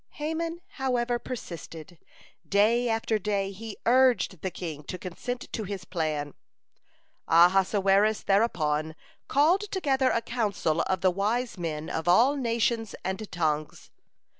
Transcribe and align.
Haman, 0.13 0.61
however, 0.77 1.19
persisted. 1.19 1.99
Day 2.49 2.89
after 2.89 3.19
day 3.19 3.51
he 3.51 3.77
urged 3.85 4.41
the 4.41 4.49
king 4.49 4.81
to 4.85 4.97
consent 4.97 5.47
to 5.53 5.63
his 5.63 5.85
plan. 5.85 6.33
Ahasuerus 7.27 8.23
thereupon 8.23 8.95
called 9.27 9.61
together 9.69 10.09
a 10.09 10.23
council 10.23 10.81
of 10.87 11.01
the 11.01 11.11
wise 11.11 11.55
men 11.59 11.87
of 11.87 12.07
all 12.07 12.35
nations 12.35 12.95
and 13.03 13.31
tongues. 13.31 13.91